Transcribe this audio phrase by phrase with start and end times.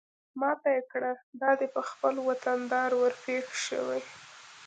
[0.39, 3.99] ما ته يې کړه دا دى په خپل وطندار ورپېښ شوې.